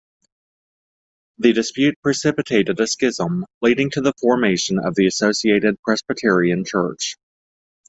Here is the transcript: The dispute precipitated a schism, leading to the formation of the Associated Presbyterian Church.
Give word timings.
The 1.37 1.53
dispute 1.53 1.93
precipitated 2.01 2.79
a 2.79 2.87
schism, 2.87 3.45
leading 3.61 3.91
to 3.91 4.01
the 4.01 4.13
formation 4.19 4.79
of 4.79 4.95
the 4.95 5.05
Associated 5.05 5.79
Presbyterian 5.83 6.65
Church. 6.65 7.17